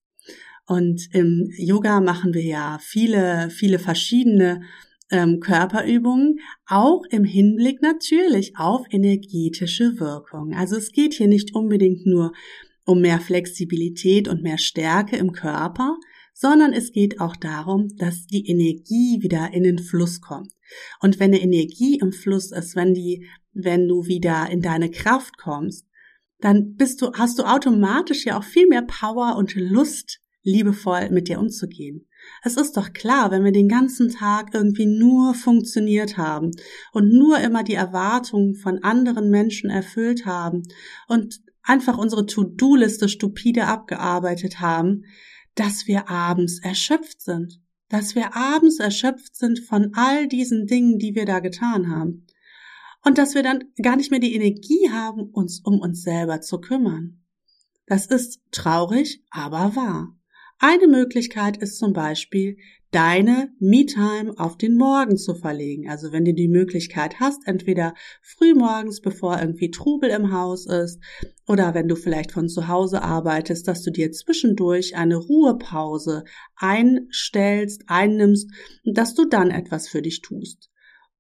Und 0.67 1.09
im 1.13 1.51
Yoga 1.57 2.03
machen 2.03 2.35
wir 2.35 2.45
ja 2.45 2.79
viele, 2.83 3.49
viele 3.49 3.79
verschiedene 3.79 4.61
ähm, 5.11 5.41
Körperübungen, 5.41 6.39
auch 6.67 7.01
im 7.09 7.25
Hinblick 7.25 7.81
natürlich 7.81 8.59
auf 8.59 8.85
energetische 8.91 9.99
Wirkung. 9.99 10.53
Also 10.53 10.77
es 10.77 10.93
geht 10.93 11.15
hier 11.15 11.29
nicht 11.29 11.55
unbedingt 11.55 12.05
nur 12.05 12.33
um 12.85 13.01
mehr 13.01 13.21
Flexibilität 13.21 14.29
und 14.29 14.43
mehr 14.43 14.59
Stärke 14.59 15.17
im 15.17 15.33
Körper, 15.33 15.97
sondern 16.35 16.73
es 16.73 16.93
geht 16.93 17.21
auch 17.21 17.37
darum, 17.37 17.89
dass 17.97 18.27
die 18.27 18.47
Energie 18.47 19.23
wieder 19.23 19.55
in 19.55 19.63
den 19.63 19.79
Fluss 19.79 20.21
kommt. 20.21 20.53
Und 21.01 21.21
wenn 21.21 21.33
eine 21.33 21.41
Energie 21.41 21.99
im 22.01 22.13
Fluss 22.13 22.51
ist, 22.51 22.77
wenn 22.77 22.93
die, 22.93 23.27
wenn 23.53 23.89
du 23.89 24.07
wieder 24.07 24.51
in 24.51 24.61
deine 24.61 24.91
Kraft 24.91 25.39
kommst, 25.39 25.87
dann 26.41 26.75
bist 26.75 27.01
du, 27.01 27.13
hast 27.15 27.39
du 27.39 27.45
automatisch 27.45 28.27
ja 28.27 28.39
auch 28.39 28.45
viel 28.45 28.67
mehr 28.67 28.83
Power 28.83 29.37
und 29.37 29.55
Lust, 29.55 30.21
liebevoll 30.43 31.09
mit 31.11 31.29
dir 31.29 31.39
umzugehen. 31.39 32.07
Es 32.43 32.57
ist 32.57 32.77
doch 32.77 32.93
klar, 32.93 33.31
wenn 33.31 33.45
wir 33.45 33.53
den 33.53 33.69
ganzen 33.69 34.11
Tag 34.11 34.51
irgendwie 34.53 34.87
nur 34.87 35.35
funktioniert 35.35 36.19
haben 36.19 36.51
und 36.93 37.13
nur 37.13 37.39
immer 37.39 37.65
die 37.65 37.75
Erwartungen 37.75 38.55
von 38.55 38.83
anderen 38.83 39.31
Menschen 39.31 39.71
erfüllt 39.71 40.27
haben 40.27 40.63
und 41.09 41.41
einfach 41.63 41.97
unsere 41.97 42.27
To-Do-Liste 42.27 43.09
stupide 43.09 43.67
abgearbeitet 43.67 44.61
haben, 44.61 45.05
dass 45.55 45.87
wir 45.87 46.09
abends 46.09 46.59
erschöpft 46.61 47.21
sind, 47.21 47.61
dass 47.89 48.15
wir 48.15 48.37
abends 48.37 48.79
erschöpft 48.79 49.37
sind 49.37 49.61
von 49.61 49.93
all 49.95 50.27
diesen 50.27 50.67
Dingen, 50.67 50.99
die 50.99 51.15
wir 51.15 51.27
da 51.27 51.41
getan 51.41 51.91
haben. 51.91 52.27
Und 53.05 53.19
dass 53.19 53.35
wir 53.35 53.43
dann 53.43 53.65
gar 53.83 53.97
nicht 53.97 54.11
mehr 54.11 54.21
die 54.21 54.35
Energie 54.35 54.91
haben, 54.91 55.31
uns 55.31 55.61
um 55.61 55.79
uns 55.81 56.03
selber 56.03 56.41
zu 56.41 56.59
kümmern. 56.61 57.23
Das 57.87 58.07
ist 58.07 58.41
traurig, 58.51 59.23
aber 59.31 59.77
wahr. 59.77 60.17
Eine 60.59 60.87
Möglichkeit 60.87 61.57
ist 61.57 61.79
zum 61.79 61.93
Beispiel, 61.93 62.57
deine 62.95 63.53
Me-Time 63.59 64.35
auf 64.37 64.57
den 64.57 64.77
Morgen 64.77 65.17
zu 65.17 65.35
verlegen. 65.35 65.91
Also 65.91 66.13
wenn 66.13 66.25
du 66.25 66.33
die 66.33 66.47
Möglichkeit 66.47 67.19
hast, 67.19 67.41
entweder 67.47 67.93
frühmorgens, 68.23 69.01
bevor 69.01 69.41
irgendwie 69.41 69.73
Trubel 69.73 70.11
im 70.11 70.33
Haus 70.33 70.67
ist, 70.67 71.01
oder 71.49 71.75
wenn 71.75 71.89
du 71.89 71.97
vielleicht 71.97 72.31
von 72.31 72.49
zu 72.49 72.69
Hause 72.69 73.03
arbeitest, 73.03 73.67
dass 73.67 73.83
du 73.83 73.91
dir 73.91 74.13
zwischendurch 74.13 74.95
eine 74.95 75.17
Ruhepause 75.17 76.23
einstellst, 76.55 77.83
einnimmst 77.89 78.49
und 78.85 78.97
dass 78.97 79.15
du 79.15 79.25
dann 79.25 79.51
etwas 79.51 79.89
für 79.89 80.01
dich 80.01 80.23
tust. 80.23 80.71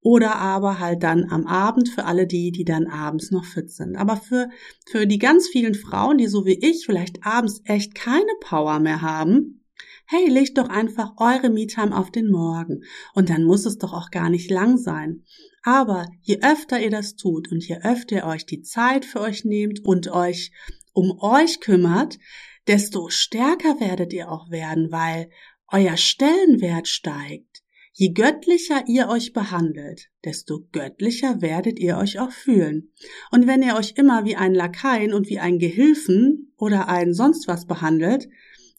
Oder 0.04 0.36
aber 0.36 0.80
halt 0.80 1.02
dann 1.02 1.30
am 1.30 1.46
Abend 1.46 1.88
für 1.88 2.04
alle 2.04 2.26
die, 2.26 2.52
die 2.52 2.66
dann 2.66 2.86
abends 2.86 3.30
noch 3.30 3.46
fit 3.46 3.70
sind. 3.70 3.96
Aber 3.96 4.18
für, 4.18 4.50
für 4.86 5.06
die 5.06 5.18
ganz 5.18 5.48
vielen 5.48 5.74
Frauen, 5.74 6.18
die 6.18 6.26
so 6.26 6.44
wie 6.44 6.58
ich 6.60 6.84
vielleicht 6.84 7.24
abends 7.24 7.62
echt 7.64 7.94
keine 7.94 8.32
Power 8.40 8.80
mehr 8.80 9.00
haben, 9.00 9.64
hey, 10.04 10.28
legt 10.28 10.58
doch 10.58 10.68
einfach 10.68 11.12
eure 11.16 11.48
Me-Time 11.48 11.96
auf 11.96 12.10
den 12.10 12.30
Morgen. 12.30 12.82
Und 13.14 13.30
dann 13.30 13.44
muss 13.44 13.64
es 13.64 13.78
doch 13.78 13.94
auch 13.94 14.10
gar 14.10 14.28
nicht 14.28 14.50
lang 14.50 14.76
sein. 14.76 15.24
Aber 15.62 16.06
je 16.20 16.40
öfter 16.42 16.78
ihr 16.78 16.90
das 16.90 17.16
tut 17.16 17.50
und 17.50 17.66
je 17.66 17.78
öfter 17.78 18.16
ihr 18.16 18.26
euch 18.26 18.44
die 18.44 18.60
Zeit 18.60 19.06
für 19.06 19.22
euch 19.22 19.46
nehmt 19.46 19.82
und 19.86 20.08
euch 20.08 20.52
um 20.92 21.18
euch 21.18 21.60
kümmert, 21.60 22.18
desto 22.66 23.08
stärker 23.08 23.80
werdet 23.80 24.12
ihr 24.12 24.30
auch 24.30 24.50
werden, 24.50 24.92
weil 24.92 25.30
euer 25.72 25.96
Stellenwert 25.96 26.88
steigt. 26.88 27.63
Je 27.96 28.08
göttlicher 28.08 28.82
ihr 28.88 29.08
euch 29.08 29.32
behandelt, 29.32 30.10
desto 30.24 30.66
göttlicher 30.72 31.40
werdet 31.40 31.78
ihr 31.78 31.96
euch 31.96 32.18
auch 32.18 32.32
fühlen. 32.32 32.90
Und 33.30 33.46
wenn 33.46 33.62
ihr 33.62 33.76
euch 33.76 33.94
immer 33.96 34.24
wie 34.24 34.34
ein 34.34 34.52
Lakaien 34.52 35.14
und 35.14 35.28
wie 35.28 35.38
ein 35.38 35.60
Gehilfen 35.60 36.52
oder 36.56 36.88
ein 36.88 37.14
sonst 37.14 37.46
was 37.46 37.66
behandelt, 37.66 38.28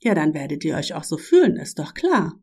ja, 0.01 0.15
dann 0.15 0.33
werdet 0.33 0.65
ihr 0.65 0.75
euch 0.75 0.95
auch 0.95 1.05
so 1.05 1.17
fühlen, 1.17 1.55
ist 1.55 1.79
doch 1.79 1.93
klar. 1.93 2.41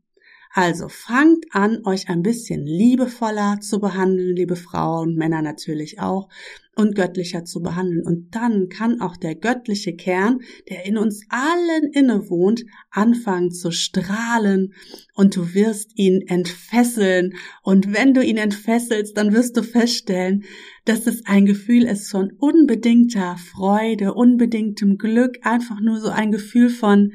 Also 0.54 0.88
fangt 0.88 1.46
an, 1.52 1.80
euch 1.86 2.10
ein 2.10 2.22
bisschen 2.22 2.66
liebevoller 2.66 3.60
zu 3.60 3.80
behandeln, 3.80 4.36
liebe 4.36 4.56
Frauen, 4.56 5.14
Männer 5.14 5.40
natürlich 5.40 5.98
auch, 5.98 6.28
und 6.74 6.94
göttlicher 6.94 7.44
zu 7.44 7.62
behandeln. 7.62 8.04
Und 8.04 8.34
dann 8.34 8.68
kann 8.68 9.00
auch 9.00 9.16
der 9.16 9.34
göttliche 9.34 9.94
Kern, 9.94 10.40
der 10.68 10.84
in 10.84 10.98
uns 10.98 11.24
allen 11.30 11.90
inne 11.92 12.28
wohnt, 12.28 12.64
anfangen 12.90 13.50
zu 13.50 13.70
strahlen 13.70 14.74
und 15.14 15.36
du 15.36 15.54
wirst 15.54 15.98
ihn 15.98 16.20
entfesseln. 16.26 17.34
Und 17.62 17.94
wenn 17.94 18.12
du 18.12 18.22
ihn 18.22 18.36
entfesselst, 18.36 19.16
dann 19.16 19.32
wirst 19.32 19.56
du 19.56 19.62
feststellen, 19.62 20.44
dass 20.84 21.06
es 21.06 21.24
ein 21.24 21.46
Gefühl 21.46 21.84
ist 21.84 22.10
von 22.10 22.30
unbedingter 22.38 23.36
Freude, 23.38 24.12
unbedingtem 24.12 24.98
Glück, 24.98 25.38
einfach 25.42 25.80
nur 25.80 25.98
so 25.98 26.08
ein 26.08 26.30
Gefühl 26.30 26.68
von, 26.68 27.12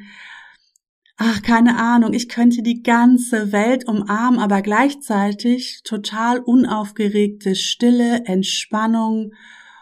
ach, 1.17 1.41
keine 1.41 1.77
Ahnung, 1.77 2.13
ich 2.13 2.29
könnte 2.29 2.61
die 2.61 2.83
ganze 2.83 3.51
Welt 3.51 3.87
umarmen, 3.87 4.39
aber 4.39 4.61
gleichzeitig 4.61 5.81
total 5.83 6.39
unaufgeregte 6.39 7.55
Stille, 7.55 8.23
Entspannung 8.25 9.33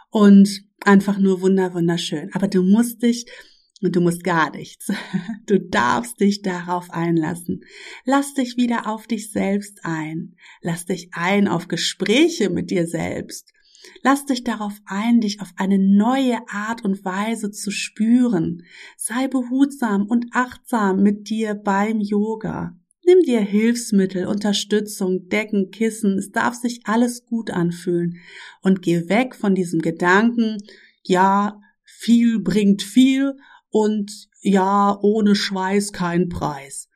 und 0.09 0.63
einfach 0.81 1.17
nur 1.17 1.41
wunder, 1.41 1.73
wunderschön. 1.73 2.29
Aber 2.33 2.47
du 2.47 2.63
musst 2.63 3.03
dich 3.03 3.25
und 3.81 3.95
du 3.95 4.01
musst 4.01 4.23
gar 4.23 4.51
nichts. 4.51 4.87
Du 5.47 5.59
darfst 5.59 6.19
dich 6.19 6.41
darauf 6.41 6.89
einlassen. 6.89 7.61
Lass 8.03 8.33
dich 8.33 8.57
wieder 8.57 8.87
auf 8.87 9.05
dich 9.05 9.31
selbst 9.31 9.81
ein. 9.83 10.35
Lass 10.61 10.85
dich 10.85 11.09
ein 11.11 11.47
auf 11.47 11.67
Gespräche 11.67 12.49
mit 12.49 12.71
dir 12.71 12.87
selbst. 12.87 13.53
Lass 14.01 14.25
dich 14.25 14.43
darauf 14.43 14.73
ein, 14.85 15.21
dich 15.21 15.41
auf 15.41 15.51
eine 15.57 15.79
neue 15.79 16.37
Art 16.47 16.83
und 16.83 17.03
Weise 17.03 17.51
zu 17.51 17.71
spüren. 17.71 18.63
Sei 18.97 19.27
behutsam 19.27 20.07
und 20.07 20.27
achtsam 20.31 21.01
mit 21.01 21.29
dir 21.29 21.55
beim 21.55 21.99
Yoga. 21.99 22.77
Nimm 23.05 23.21
dir 23.21 23.41
Hilfsmittel, 23.41 24.25
Unterstützung, 24.25 25.29
Decken, 25.29 25.69
Kissen. 25.69 26.17
Es 26.17 26.31
darf 26.31 26.55
sich 26.55 26.81
alles 26.85 27.25
gut 27.25 27.51
anfühlen. 27.51 28.17
Und 28.61 28.81
geh 28.81 29.07
weg 29.09 29.35
von 29.35 29.53
diesem 29.53 29.81
Gedanken, 29.81 30.57
ja, 31.03 31.61
viel 31.83 32.39
bringt 32.39 32.81
viel 32.81 33.37
und 33.69 34.29
ja, 34.41 34.97
ohne 35.01 35.35
Schweiß 35.35 35.91
kein 35.91 36.29
Preis. 36.29 36.89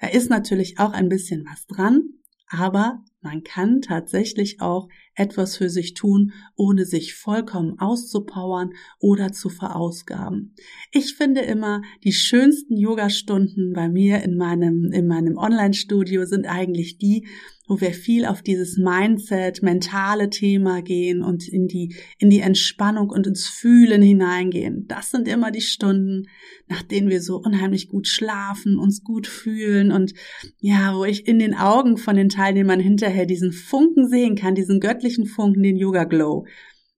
Da 0.00 0.08
ist 0.08 0.30
natürlich 0.30 0.78
auch 0.78 0.92
ein 0.92 1.08
bisschen 1.08 1.44
was 1.44 1.66
dran, 1.66 2.02
aber 2.48 3.04
man 3.20 3.44
kann 3.44 3.82
tatsächlich 3.82 4.60
auch 4.60 4.88
etwas 5.14 5.56
für 5.56 5.68
sich 5.68 5.94
tun, 5.94 6.32
ohne 6.56 6.84
sich 6.84 7.14
vollkommen 7.14 7.78
auszupowern 7.78 8.70
oder 8.98 9.32
zu 9.32 9.48
verausgaben. 9.48 10.54
Ich 10.90 11.14
finde 11.14 11.40
immer, 11.40 11.82
die 12.04 12.12
schönsten 12.12 12.76
Yogastunden 12.76 13.72
bei 13.72 13.88
mir 13.88 14.22
in 14.22 14.36
meinem, 14.36 14.90
in 14.92 15.06
meinem 15.06 15.36
Online-Studio 15.36 16.24
sind 16.24 16.46
eigentlich 16.46 16.98
die, 16.98 17.26
wo 17.68 17.80
wir 17.80 17.94
viel 17.94 18.26
auf 18.26 18.42
dieses 18.42 18.76
Mindset, 18.76 19.62
mentale 19.62 20.30
Thema 20.30 20.82
gehen 20.82 21.22
und 21.22 21.48
in 21.48 21.68
die, 21.68 21.94
in 22.18 22.28
die 22.28 22.40
Entspannung 22.40 23.08
und 23.08 23.26
ins 23.26 23.46
Fühlen 23.46 24.02
hineingehen. 24.02 24.86
Das 24.88 25.10
sind 25.10 25.28
immer 25.28 25.50
die 25.50 25.60
Stunden, 25.60 26.24
nach 26.66 26.82
denen 26.82 27.08
wir 27.08 27.22
so 27.22 27.36
unheimlich 27.36 27.88
gut 27.88 28.08
schlafen, 28.08 28.78
uns 28.78 29.04
gut 29.04 29.26
fühlen 29.26 29.92
und 29.92 30.12
ja, 30.60 30.96
wo 30.96 31.04
ich 31.04 31.26
in 31.26 31.38
den 31.38 31.54
Augen 31.54 31.96
von 31.96 32.16
den 32.16 32.28
Teilnehmern 32.28 32.80
hinterher 32.80 33.26
diesen 33.26 33.52
Funken 33.52 34.08
sehen 34.08 34.34
kann, 34.36 34.54
diesen 34.54 34.80
göttlichen 34.80 35.01
Funken, 35.26 35.62
den 35.62 35.76
Yoga 35.76 36.04
Glow. 36.04 36.46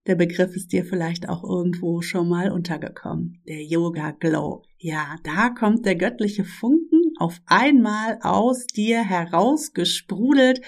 Der 0.06 0.16
Begriff 0.16 0.54
ist 0.54 0.73
dir 0.73 0.84
vielleicht 0.84 1.28
auch 1.28 1.42
irgendwo 1.42 2.02
schon 2.02 2.28
mal 2.28 2.52
untergekommen. 2.52 3.40
Der 3.49 3.64
Yoga 3.64 4.11
Glow. 4.11 4.62
Ja, 4.78 5.16
da 5.25 5.49
kommt 5.49 5.87
der 5.87 5.96
göttliche 5.96 6.44
Funken 6.44 7.14
auf 7.18 7.40
einmal 7.46 8.18
aus 8.20 8.66
dir 8.66 9.02
herausgesprudelt 9.02 10.61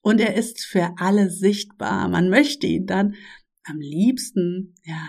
und 0.00 0.20
er 0.20 0.34
ist 0.34 0.64
für 0.64 0.94
alle 0.96 1.30
sichtbar. 1.30 2.08
Man 2.08 2.28
möchte 2.28 2.66
ihn 2.66 2.86
dann 2.86 3.14
am 3.64 3.78
liebsten, 3.78 4.74
ja, 4.82 5.08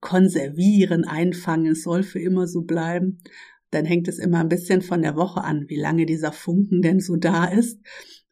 konservieren, 0.00 1.04
einfangen. 1.04 1.72
Es 1.72 1.82
soll 1.82 2.04
für 2.04 2.20
immer 2.20 2.46
so 2.46 2.62
bleiben. 2.62 3.18
Dann 3.70 3.84
hängt 3.84 4.06
es 4.06 4.18
immer 4.18 4.38
ein 4.38 4.48
bisschen 4.48 4.80
von 4.80 5.02
der 5.02 5.16
Woche 5.16 5.42
an, 5.42 5.64
wie 5.68 5.80
lange 5.80 6.06
dieser 6.06 6.30
Funken 6.30 6.82
denn 6.82 7.00
so 7.00 7.16
da 7.16 7.46
ist 7.46 7.80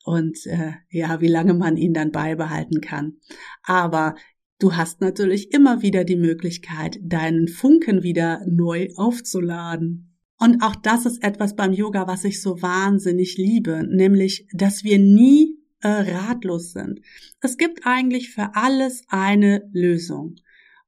und 0.04 0.46
äh, 0.46 0.72
ja, 0.90 1.20
wie 1.20 1.28
lange 1.28 1.54
man 1.54 1.76
ihn 1.76 1.94
dann 1.94 2.12
beibehalten 2.12 2.80
kann. 2.80 3.18
Aber 3.62 4.14
du 4.58 4.76
hast 4.76 5.00
natürlich 5.00 5.52
immer 5.52 5.82
wieder 5.82 6.04
die 6.04 6.16
Möglichkeit, 6.16 6.98
deinen 7.02 7.48
Funken 7.48 8.02
wieder 8.02 8.42
neu 8.46 8.88
aufzuladen. 8.96 10.16
Und 10.38 10.62
auch 10.62 10.76
das 10.76 11.04
ist 11.04 11.22
etwas 11.22 11.54
beim 11.54 11.72
Yoga, 11.72 12.06
was 12.06 12.24
ich 12.24 12.40
so 12.40 12.62
wahnsinnig 12.62 13.36
liebe, 13.36 13.86
nämlich, 13.86 14.46
dass 14.52 14.84
wir 14.84 14.98
nie 14.98 15.58
äh, 15.82 15.88
ratlos 15.88 16.72
sind. 16.72 17.00
Es 17.40 17.58
gibt 17.58 17.80
eigentlich 17.84 18.30
für 18.30 18.54
alles 18.54 19.02
eine 19.08 19.68
Lösung. 19.72 20.36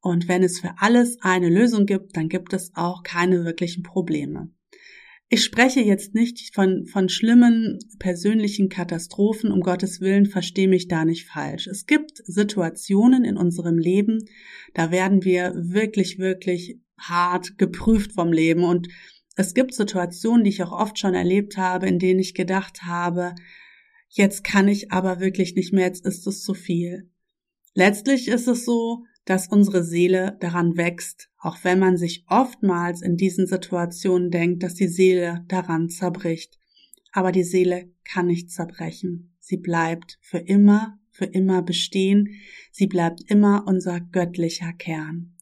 Und 0.00 0.26
wenn 0.26 0.42
es 0.42 0.59
für 0.59 0.75
alles 0.78 1.19
eine 1.21 1.49
Lösung 1.49 1.87
gibt, 1.87 2.16
dann 2.16 2.28
gibt 2.28 2.52
es 2.52 2.73
auch 2.75 3.02
keine 3.02 3.45
wirklichen 3.45 3.83
Probleme. 3.83 4.50
Ich 5.35 5.45
spreche 5.45 5.81
jetzt 5.81 6.15
nicht 6.15 6.55
von, 6.55 6.85
von 6.85 7.09
schlimmen 7.09 7.79
persönlichen 7.99 8.69
Katastrophen, 8.69 9.51
um 9.51 9.62
Gottes 9.62 10.03
Willen, 10.03 10.27
verstehe 10.27 10.69
mich 10.69 10.89
da 10.89 11.07
nicht 11.07 11.27
falsch. 11.27 11.69
Es 11.69 11.87
gibt 11.87 12.19
Situationen 12.27 13.25
in 13.25 13.39
unserem 13.39 13.79
Leben, 13.79 14.29
da 14.75 14.91
werden 14.91 15.25
wir 15.25 15.55
wirklich, 15.55 16.19
wirklich 16.19 16.83
hart 16.99 17.57
geprüft 17.57 18.12
vom 18.12 18.31
Leben 18.31 18.62
und 18.62 18.89
es 19.35 19.55
gibt 19.55 19.73
Situationen, 19.73 20.45
die 20.45 20.51
ich 20.51 20.62
auch 20.62 20.73
oft 20.73 20.99
schon 20.99 21.15
erlebt 21.15 21.57
habe, 21.57 21.87
in 21.87 21.99
denen 21.99 22.21
ich 22.21 22.35
gedacht 22.35 22.83
habe, 22.83 23.35
jetzt 24.11 24.45
kann 24.45 24.69
ich 24.69 24.93
aber 24.93 25.19
wirklich 25.19 25.55
nicht 25.55 25.73
mehr, 25.73 25.87
jetzt 25.87 26.05
ist 26.05 26.27
es 26.27 26.43
zu 26.43 26.53
viel. 26.53 27.11
Letztlich 27.73 28.29
ist 28.29 28.49
es 28.49 28.67
so, 28.67 29.05
dass 29.25 29.49
unsere 29.49 29.83
Seele 29.83 30.37
daran 30.41 30.77
wächst, 30.77 31.31
auch 31.43 31.59
wenn 31.65 31.81
man 31.81 31.97
sich 31.97 32.25
oftmals 32.29 33.03
in 33.03 33.17
diesen 33.17 33.49
Situationen 33.49 34.31
denkt, 34.31 34.63
dass 34.63 34.75
die 34.75 34.87
Seele 34.87 35.45
daran 35.49 35.89
zerbricht. 35.89 36.59
Aber 37.11 37.33
die 37.33 37.43
Seele 37.43 37.91
kann 38.05 38.27
nicht 38.27 38.51
zerbrechen. 38.51 39.35
Sie 39.41 39.57
bleibt 39.57 40.19
für 40.23 40.39
immer, 40.39 41.01
für 41.11 41.25
immer 41.25 41.61
bestehen. 41.63 42.29
Sie 42.71 42.87
bleibt 42.87 43.23
immer 43.29 43.65
unser 43.67 44.01
göttlicher 44.01 44.73
Kern. 44.73 45.35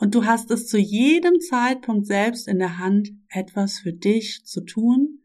Und 0.00 0.16
du 0.16 0.24
hast 0.24 0.50
es 0.50 0.66
zu 0.66 0.76
jedem 0.76 1.38
Zeitpunkt 1.38 2.06
selbst 2.06 2.48
in 2.48 2.58
der 2.58 2.78
Hand, 2.78 3.12
etwas 3.28 3.78
für 3.78 3.92
dich 3.92 4.44
zu 4.44 4.60
tun 4.60 5.20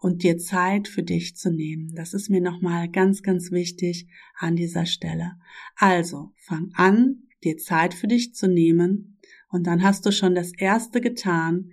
und 0.00 0.24
dir 0.24 0.38
Zeit 0.38 0.88
für 0.88 1.04
dich 1.04 1.36
zu 1.36 1.52
nehmen. 1.52 1.94
Das 1.94 2.14
ist 2.14 2.30
mir 2.30 2.40
nochmal 2.40 2.88
ganz, 2.88 3.22
ganz 3.22 3.52
wichtig 3.52 4.08
an 4.36 4.56
dieser 4.56 4.86
Stelle. 4.86 5.34
Also, 5.76 6.32
fang 6.36 6.70
an, 6.74 7.28
dir 7.44 7.58
Zeit 7.58 7.94
für 7.94 8.08
dich 8.08 8.34
zu 8.34 8.48
nehmen 8.48 9.17
und 9.50 9.66
dann 9.66 9.82
hast 9.82 10.04
du 10.06 10.12
schon 10.12 10.34
das 10.34 10.52
Erste 10.52 11.00
getan 11.00 11.72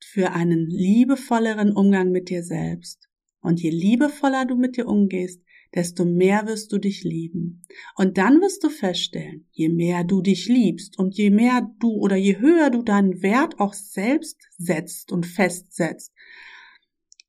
für 0.00 0.32
einen 0.32 0.66
liebevolleren 0.66 1.72
Umgang 1.72 2.10
mit 2.10 2.28
dir 2.28 2.42
selbst. 2.42 3.08
Und 3.40 3.60
je 3.60 3.70
liebevoller 3.70 4.46
du 4.46 4.56
mit 4.56 4.76
dir 4.76 4.86
umgehst, 4.86 5.42
desto 5.74 6.04
mehr 6.04 6.46
wirst 6.46 6.72
du 6.72 6.78
dich 6.78 7.04
lieben. 7.04 7.62
Und 7.94 8.18
dann 8.18 8.40
wirst 8.40 8.64
du 8.64 8.70
feststellen, 8.70 9.46
je 9.50 9.68
mehr 9.68 10.04
du 10.04 10.22
dich 10.22 10.48
liebst 10.48 10.98
und 10.98 11.16
je 11.16 11.30
mehr 11.30 11.70
du 11.78 11.90
oder 11.90 12.16
je 12.16 12.38
höher 12.38 12.70
du 12.70 12.82
deinen 12.82 13.22
Wert 13.22 13.60
auch 13.60 13.74
selbst 13.74 14.40
setzt 14.56 15.12
und 15.12 15.26
festsetzt, 15.26 16.12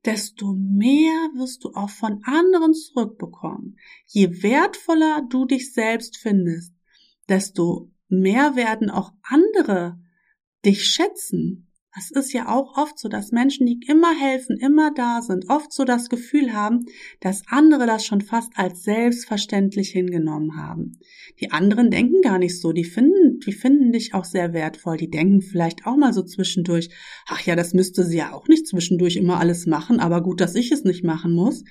desto 0.06 0.54
mehr 0.54 1.30
wirst 1.36 1.64
du 1.66 1.74
auch 1.74 1.90
von 1.90 2.22
anderen 2.24 2.74
zurückbekommen. 2.74 3.78
Je 4.08 4.42
wertvoller 4.42 5.28
du 5.30 5.46
dich 5.46 5.74
selbst 5.74 6.18
findest, 6.18 6.74
desto 7.28 7.92
mehr 8.10 8.56
werden 8.56 8.90
auch 8.90 9.12
andere 9.24 10.00
dich 10.66 10.86
schätzen 10.86 11.66
Es 11.98 12.12
ist 12.12 12.34
ja 12.34 12.48
auch 12.48 12.78
oft 12.78 13.00
so, 13.00 13.10
dass 13.10 13.32
Menschen, 13.32 13.66
die 13.66 13.80
immer 13.88 14.14
helfen, 14.14 14.58
immer 14.58 14.92
da 14.94 15.22
sind, 15.22 15.50
oft 15.50 15.74
so 15.74 15.86
das 15.86 16.10
Gefühl 16.10 16.54
haben, 16.54 16.86
dass 17.20 17.44
andere 17.48 17.88
das 17.88 18.06
schon 18.06 18.22
fast 18.22 18.52
als 18.56 18.84
selbstverständlich 18.84 19.90
hingenommen 19.90 20.56
haben. 20.56 21.00
Die 21.40 21.52
anderen 21.52 21.90
denken 21.90 22.22
gar 22.22 22.38
nicht 22.38 22.62
so, 22.62 22.74
die 22.74 22.84
finden, 22.84 23.40
die 23.40 23.54
finden 23.54 23.92
dich 23.92 24.14
auch 24.14 24.26
sehr 24.26 24.54
wertvoll, 24.54 24.98
die 24.98 25.10
denken 25.10 25.42
vielleicht 25.42 25.88
auch 25.88 25.98
mal 25.98 26.14
so 26.14 26.22
zwischendurch, 26.22 26.90
ach 27.28 27.42
ja, 27.42 27.56
das 27.56 27.74
müsste 27.74 28.04
sie 28.06 28.18
ja 28.18 28.34
auch 28.34 28.48
nicht 28.48 28.68
zwischendurch 28.68 29.16
immer 29.16 29.40
alles 29.40 29.66
machen, 29.66 30.00
aber 30.00 30.22
gut, 30.22 30.42
dass 30.42 30.56
ich 30.56 30.72
es 30.72 30.84
nicht 30.84 31.04
machen 31.04 31.32
muss. 31.34 31.64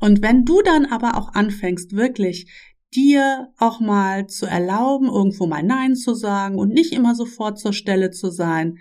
Und 0.00 0.20
wenn 0.20 0.44
du 0.44 0.62
dann 0.62 0.84
aber 0.84 1.16
auch 1.16 1.34
anfängst, 1.34 1.92
wirklich 1.92 2.50
dir 2.94 3.52
auch 3.58 3.80
mal 3.80 4.26
zu 4.26 4.46
erlauben, 4.46 5.06
irgendwo 5.06 5.46
mal 5.46 5.62
Nein 5.62 5.94
zu 5.94 6.14
sagen 6.14 6.56
und 6.56 6.72
nicht 6.72 6.92
immer 6.92 7.14
sofort 7.14 7.58
zur 7.58 7.72
Stelle 7.72 8.10
zu 8.10 8.30
sein 8.30 8.78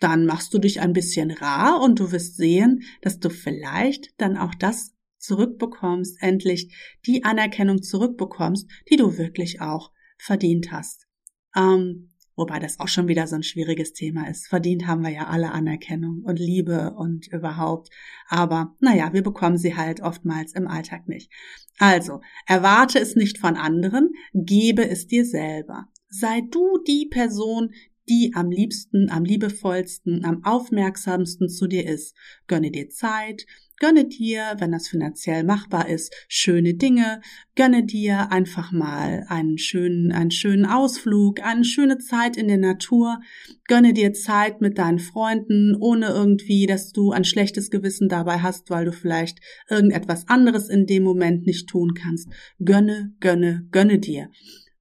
dann 0.00 0.24
machst 0.24 0.52
du 0.52 0.58
dich 0.58 0.80
ein 0.80 0.92
bisschen 0.92 1.30
rar 1.30 1.80
und 1.80 2.00
du 2.00 2.10
wirst 2.10 2.36
sehen, 2.36 2.82
dass 3.02 3.20
du 3.20 3.30
vielleicht 3.30 4.08
dann 4.16 4.36
auch 4.36 4.54
das 4.54 4.94
zurückbekommst, 5.18 6.16
endlich 6.22 6.74
die 7.06 7.24
Anerkennung 7.24 7.82
zurückbekommst, 7.82 8.68
die 8.90 8.96
du 8.96 9.18
wirklich 9.18 9.60
auch 9.60 9.92
verdient 10.18 10.72
hast. 10.72 11.06
Ähm, 11.54 12.09
wobei 12.40 12.58
das 12.58 12.80
auch 12.80 12.88
schon 12.88 13.06
wieder 13.06 13.26
so 13.26 13.36
ein 13.36 13.42
schwieriges 13.42 13.92
Thema 13.92 14.28
ist. 14.28 14.48
Verdient 14.48 14.86
haben 14.86 15.02
wir 15.02 15.10
ja 15.10 15.26
alle 15.26 15.52
Anerkennung 15.52 16.22
und 16.24 16.38
Liebe 16.38 16.94
und 16.96 17.28
überhaupt. 17.28 17.90
Aber 18.28 18.74
naja, 18.80 19.12
wir 19.12 19.22
bekommen 19.22 19.58
sie 19.58 19.76
halt 19.76 20.00
oftmals 20.00 20.54
im 20.54 20.66
Alltag 20.66 21.06
nicht. 21.06 21.30
Also, 21.78 22.22
erwarte 22.46 22.98
es 22.98 23.14
nicht 23.14 23.38
von 23.38 23.56
anderen, 23.56 24.10
gebe 24.32 24.88
es 24.88 25.06
dir 25.06 25.24
selber. 25.24 25.86
Sei 26.08 26.40
du 26.50 26.78
die 26.86 27.06
Person, 27.10 27.70
die 28.08 28.32
am 28.34 28.50
liebsten, 28.50 29.10
am 29.10 29.24
liebevollsten, 29.24 30.24
am 30.24 30.42
aufmerksamsten 30.44 31.48
zu 31.48 31.66
dir 31.66 31.86
ist. 31.86 32.16
Gönne 32.48 32.70
dir 32.70 32.88
Zeit, 32.88 33.46
gönne 33.80 34.06
dir, 34.06 34.54
wenn 34.58 34.70
das 34.70 34.88
finanziell 34.88 35.42
machbar 35.42 35.88
ist, 35.88 36.14
schöne 36.28 36.74
Dinge, 36.74 37.20
gönne 37.56 37.84
dir 37.84 38.30
einfach 38.30 38.70
mal 38.70 39.24
einen 39.28 39.58
schönen, 39.58 40.12
einen 40.12 40.30
schönen 40.30 40.66
Ausflug, 40.66 41.40
eine 41.40 41.64
schöne 41.64 41.98
Zeit 41.98 42.36
in 42.36 42.46
der 42.46 42.58
Natur, 42.58 43.20
gönne 43.66 43.92
dir 43.92 44.12
Zeit 44.12 44.60
mit 44.60 44.78
deinen 44.78 44.98
Freunden, 44.98 45.74
ohne 45.74 46.08
irgendwie, 46.08 46.66
dass 46.66 46.92
du 46.92 47.10
ein 47.10 47.24
schlechtes 47.24 47.70
Gewissen 47.70 48.08
dabei 48.08 48.38
hast, 48.38 48.70
weil 48.70 48.84
du 48.84 48.92
vielleicht 48.92 49.40
irgendetwas 49.68 50.28
anderes 50.28 50.68
in 50.68 50.86
dem 50.86 51.02
Moment 51.02 51.46
nicht 51.46 51.68
tun 51.68 51.94
kannst. 51.94 52.28
Gönne, 52.62 53.14
gönne, 53.18 53.66
gönne 53.72 53.98
dir. 53.98 54.30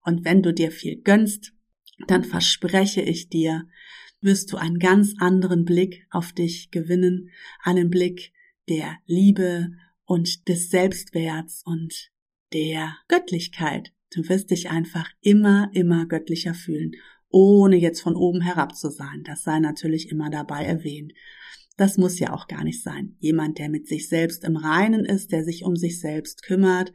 Und 0.03 0.25
wenn 0.25 0.43
du 0.43 0.53
dir 0.53 0.71
viel 0.71 1.01
gönnst, 1.01 1.53
dann 2.07 2.23
verspreche 2.23 3.01
ich 3.01 3.29
dir, 3.29 3.63
wirst 4.21 4.51
du 4.51 4.57
einen 4.57 4.79
ganz 4.79 5.13
anderen 5.19 5.63
Blick 5.63 6.05
auf 6.09 6.33
dich 6.33 6.71
gewinnen, 6.71 7.29
einen 7.63 7.89
Blick 7.89 8.33
der 8.69 8.97
Liebe 9.05 9.71
und 10.05 10.47
des 10.47 10.69
Selbstwerts 10.69 11.63
und 11.65 12.11
der 12.53 12.95
Göttlichkeit. 13.07 13.91
Du 14.13 14.27
wirst 14.29 14.51
dich 14.51 14.69
einfach 14.69 15.09
immer, 15.21 15.69
immer 15.73 16.05
göttlicher 16.05 16.53
fühlen, 16.53 16.93
ohne 17.29 17.75
jetzt 17.75 18.01
von 18.01 18.15
oben 18.15 18.41
herab 18.41 18.75
zu 18.75 18.89
sein. 18.89 19.23
Das 19.23 19.43
sei 19.43 19.59
natürlich 19.59 20.09
immer 20.09 20.29
dabei 20.29 20.63
erwähnt. 20.63 21.13
Das 21.79 21.95
muss 21.95 22.19
ja 22.19 22.33
auch 22.33 22.47
gar 22.47 22.65
nicht 22.65 22.83
sein. 22.83 23.15
Jemand, 23.19 23.57
der 23.57 23.69
mit 23.69 23.87
sich 23.87 24.09
selbst 24.09 24.43
im 24.43 24.57
Reinen 24.57 25.05
ist, 25.05 25.31
der 25.31 25.45
sich 25.45 25.63
um 25.63 25.77
sich 25.77 26.01
selbst 26.01 26.43
kümmert 26.43 26.91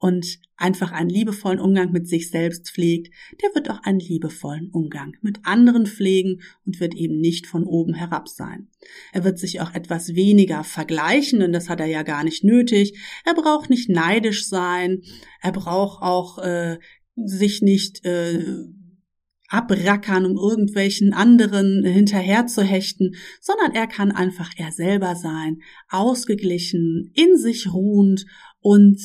und 0.00 0.40
einfach 0.56 0.90
einen 0.90 1.08
liebevollen 1.08 1.60
Umgang 1.60 1.92
mit 1.92 2.08
sich 2.08 2.30
selbst 2.30 2.68
pflegt, 2.68 3.14
der 3.40 3.54
wird 3.54 3.70
auch 3.70 3.84
einen 3.84 4.00
liebevollen 4.00 4.70
Umgang 4.72 5.14
mit 5.22 5.38
anderen 5.44 5.86
pflegen 5.86 6.40
und 6.66 6.80
wird 6.80 6.96
eben 6.96 7.20
nicht 7.20 7.46
von 7.46 7.62
oben 7.62 7.94
herab 7.94 8.28
sein. 8.28 8.66
Er 9.12 9.22
wird 9.22 9.38
sich 9.38 9.60
auch 9.60 9.72
etwas 9.72 10.16
weniger 10.16 10.64
vergleichen, 10.64 11.38
denn 11.38 11.52
das 11.52 11.68
hat 11.68 11.78
er 11.78 11.86
ja 11.86 12.02
gar 12.02 12.24
nicht 12.24 12.42
nötig. 12.42 12.98
Er 13.24 13.34
braucht 13.34 13.70
nicht 13.70 13.88
neidisch 13.88 14.48
sein. 14.48 15.02
Er 15.42 15.52
braucht 15.52 16.02
auch 16.02 16.38
äh, 16.38 16.80
sich 17.14 17.62
nicht 17.62 18.04
äh, 18.04 18.44
abrackern, 19.48 20.24
um 20.24 20.36
irgendwelchen 20.36 21.12
anderen 21.12 21.84
hinterher 21.84 22.46
zu 22.46 22.62
hechten, 22.62 23.14
sondern 23.40 23.72
er 23.72 23.86
kann 23.86 24.10
einfach 24.10 24.50
er 24.56 24.72
selber 24.72 25.14
sein, 25.16 25.60
ausgeglichen, 25.88 27.10
in 27.14 27.36
sich 27.36 27.72
ruhend 27.72 28.26
und 28.60 29.00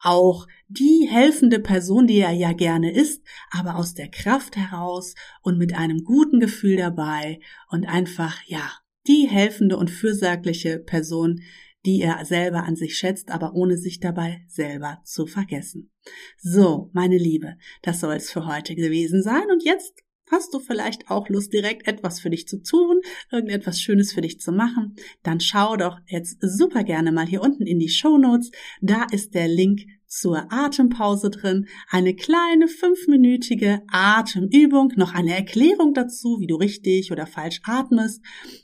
auch 0.00 0.46
die 0.68 1.08
helfende 1.10 1.58
Person, 1.58 2.06
die 2.06 2.18
er 2.18 2.32
ja 2.32 2.52
gerne 2.52 2.92
ist, 2.92 3.22
aber 3.50 3.76
aus 3.76 3.94
der 3.94 4.08
Kraft 4.08 4.56
heraus 4.56 5.14
und 5.42 5.58
mit 5.58 5.74
einem 5.74 6.04
guten 6.04 6.40
Gefühl 6.40 6.76
dabei 6.76 7.40
und 7.68 7.86
einfach, 7.86 8.40
ja, 8.46 8.70
die 9.06 9.26
helfende 9.26 9.76
und 9.76 9.90
fürsorgliche 9.90 10.78
Person, 10.78 11.40
die 11.88 12.02
er 12.02 12.22
selber 12.26 12.64
an 12.64 12.76
sich 12.76 12.98
schätzt, 12.98 13.30
aber 13.30 13.54
ohne 13.54 13.78
sich 13.78 13.98
dabei 13.98 14.42
selber 14.46 15.00
zu 15.04 15.26
vergessen. 15.26 15.90
So, 16.36 16.90
meine 16.92 17.16
Liebe, 17.16 17.56
das 17.80 18.00
soll 18.00 18.16
es 18.16 18.30
für 18.30 18.44
heute 18.44 18.74
gewesen 18.74 19.22
sein 19.22 19.50
und 19.50 19.64
jetzt 19.64 20.02
Hast 20.30 20.52
du 20.52 20.60
vielleicht 20.60 21.10
auch 21.10 21.28
Lust, 21.28 21.52
direkt 21.52 21.88
etwas 21.88 22.20
für 22.20 22.30
dich 22.30 22.46
zu 22.46 22.62
tun, 22.62 23.00
irgendetwas 23.30 23.80
Schönes 23.80 24.12
für 24.12 24.20
dich 24.20 24.40
zu 24.40 24.52
machen? 24.52 24.94
Dann 25.22 25.40
schau 25.40 25.76
doch 25.76 25.98
jetzt 26.06 26.38
super 26.40 26.84
gerne 26.84 27.12
mal 27.12 27.26
hier 27.26 27.42
unten 27.42 27.66
in 27.66 27.78
die 27.78 27.88
Show 27.88 28.18
Notes. 28.18 28.50
Da 28.80 29.06
ist 29.10 29.34
der 29.34 29.48
Link 29.48 29.86
zur 30.06 30.50
Atempause 30.50 31.30
drin, 31.30 31.66
eine 31.88 32.14
kleine 32.14 32.66
fünfminütige 32.66 33.82
Atemübung, 33.88 34.92
noch 34.96 35.14
eine 35.14 35.34
Erklärung 35.34 35.92
dazu, 35.94 36.38
wie 36.40 36.46
du 36.46 36.56
richtig 36.56 37.12
oder 37.12 37.26
falsch 37.26 37.60
atmest. 37.64 38.22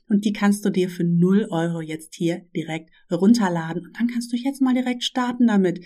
Und 0.09 0.25
die 0.25 0.33
kannst 0.33 0.65
du 0.65 0.71
dir 0.71 0.89
für 0.89 1.05
0 1.05 1.49
Euro 1.51 1.81
jetzt 1.81 2.15
hier 2.15 2.47
direkt 2.57 2.91
runterladen. 3.11 3.87
Und 3.87 3.99
dann 3.99 4.09
kannst 4.09 4.33
du 4.33 4.37
jetzt 4.37 4.63
mal 4.63 4.75
direkt 4.75 5.05
starten 5.05 5.47
damit, 5.47 5.81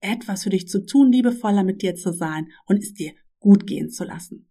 etwas 0.00 0.44
für 0.44 0.50
dich 0.50 0.68
zu 0.68 0.84
tun, 0.84 1.10
liebevoller 1.10 1.64
mit 1.64 1.82
dir 1.82 1.94
zu 1.94 2.12
sein 2.12 2.48
und 2.66 2.78
es 2.82 2.92
dir 2.92 3.12
gut 3.38 3.66
gehen 3.66 3.90
zu 3.90 4.04
lassen. 4.04 4.48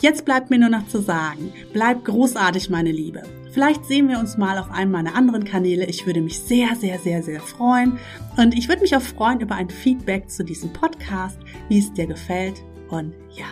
Jetzt 0.00 0.24
bleibt 0.24 0.50
mir 0.50 0.58
nur 0.58 0.68
noch 0.68 0.86
zu 0.88 1.00
sagen, 1.00 1.52
bleib 1.72 2.04
großartig, 2.04 2.68
meine 2.68 2.92
Liebe. 2.92 3.22
Vielleicht 3.52 3.84
sehen 3.84 4.08
wir 4.08 4.18
uns 4.18 4.36
mal 4.36 4.58
auf 4.58 4.70
einem 4.70 4.90
meiner 4.90 5.14
anderen 5.14 5.44
Kanäle. 5.44 5.84
Ich 5.86 6.06
würde 6.06 6.20
mich 6.20 6.40
sehr, 6.40 6.74
sehr, 6.74 6.98
sehr, 6.98 7.22
sehr 7.22 7.40
freuen. 7.40 7.98
Und 8.36 8.52
ich 8.58 8.68
würde 8.68 8.82
mich 8.82 8.96
auch 8.96 9.02
freuen 9.02 9.40
über 9.40 9.54
ein 9.54 9.70
Feedback 9.70 10.28
zu 10.28 10.44
diesem 10.44 10.72
Podcast, 10.72 11.38
wie 11.68 11.78
es 11.78 11.92
dir 11.92 12.06
gefällt. 12.06 12.62
Und 12.90 13.14
ja, 13.30 13.46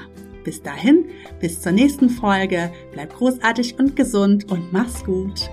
bis 0.45 0.61
dahin, 0.61 1.05
bis 1.41 1.61
zur 1.61 1.73
nächsten 1.73 2.11
Folge. 2.11 2.73
Bleib 2.91 3.15
großartig 3.17 3.79
und 3.79 3.95
gesund 3.95 4.51
und 4.51 4.73
mach's 4.73 5.05
gut. 5.05 5.49